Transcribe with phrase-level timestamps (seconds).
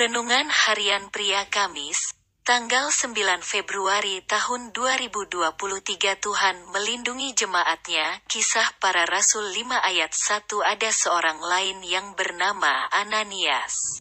[0.00, 9.44] Renungan Harian Pria Kamis, tanggal 9 Februari tahun 2023 Tuhan melindungi jemaatnya, kisah para rasul
[9.52, 14.00] 5 ayat 1 ada seorang lain yang bernama Ananias.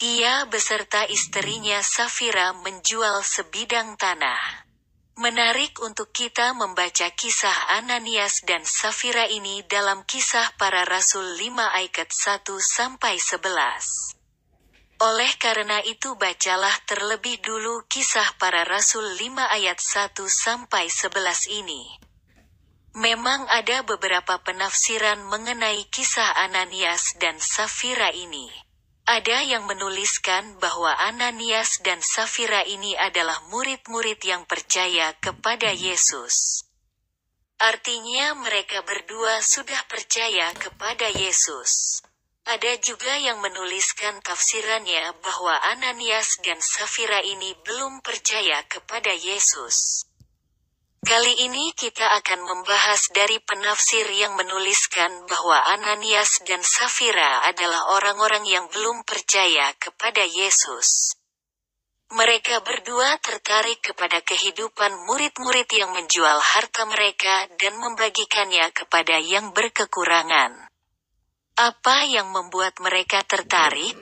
[0.00, 4.64] Ia beserta istrinya Safira menjual sebidang tanah.
[5.20, 12.08] Menarik untuk kita membaca kisah Ananias dan Safira ini dalam kisah para rasul 5 ayat
[12.08, 14.21] 1 sampai 11.
[15.02, 21.98] Oleh karena itu bacalah terlebih dulu kisah para rasul 5 ayat 1 sampai 11 ini.
[22.94, 28.46] Memang ada beberapa penafsiran mengenai kisah Ananias dan Safira ini.
[29.02, 36.62] Ada yang menuliskan bahwa Ananias dan Safira ini adalah murid-murid yang percaya kepada Yesus.
[37.58, 42.06] Artinya mereka berdua sudah percaya kepada Yesus.
[42.42, 50.10] Ada juga yang menuliskan tafsirannya bahwa Ananias dan Safira ini belum percaya kepada Yesus.
[51.06, 58.42] Kali ini kita akan membahas dari penafsir yang menuliskan bahwa Ananias dan Safira adalah orang-orang
[58.46, 61.14] yang belum percaya kepada Yesus.
[62.10, 70.71] Mereka berdua tertarik kepada kehidupan murid-murid yang menjual harta mereka dan membagikannya kepada yang berkekurangan.
[71.52, 73.92] Apa yang membuat mereka tertarik?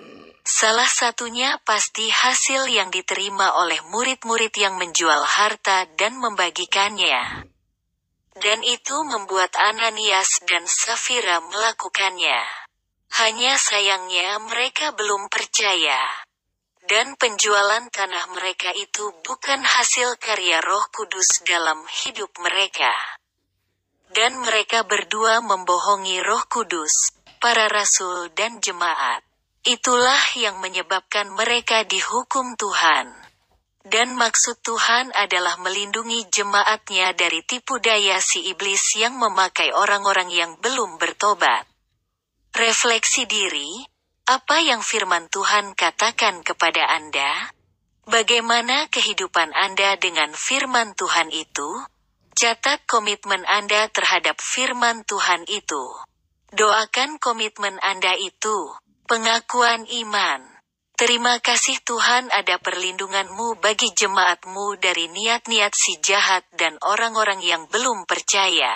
[0.47, 7.51] Salah satunya pasti hasil yang diterima oleh murid-murid yang menjual harta dan membagikannya.
[8.39, 12.39] Dan itu membuat Ananias dan Safira melakukannya.
[13.19, 15.99] Hanya sayangnya mereka belum percaya.
[16.87, 22.95] Dan penjualan tanah mereka itu bukan hasil karya Roh Kudus dalam hidup mereka.
[24.15, 29.25] Dan mereka berdua membohongi Roh Kudus, para rasul dan jemaat.
[29.65, 33.13] Itulah yang menyebabkan mereka dihukum Tuhan.
[33.81, 40.61] Dan maksud Tuhan adalah melindungi jemaatnya dari tipu daya si iblis yang memakai orang-orang yang
[40.61, 41.65] belum bertobat.
[42.53, 43.81] Refleksi diri,
[44.29, 47.57] apa yang firman Tuhan katakan kepada Anda?
[48.05, 51.85] Bagaimana kehidupan Anda dengan firman Tuhan itu?
[52.37, 56.10] Catat komitmen Anda terhadap firman Tuhan itu.
[56.51, 58.75] Doakan komitmen Anda itu,
[59.07, 60.43] pengakuan iman.
[60.99, 68.03] Terima kasih Tuhan ada perlindunganmu bagi jemaatmu dari niat-niat si jahat dan orang-orang yang belum
[68.03, 68.75] percaya.